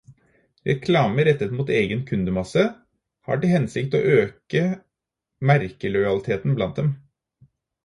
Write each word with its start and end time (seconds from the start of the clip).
Reklame 0.69 1.25
rettet 1.27 1.51
mot 1.57 1.69
egen 1.81 2.01
kundemasse 2.11 2.63
har 3.29 3.43
til 3.45 3.53
hensikt 3.57 3.99
å 4.01 4.03
øke 4.15 4.65
merkelojaliteten 5.53 6.61
blant 6.61 6.83
dem. 6.83 6.93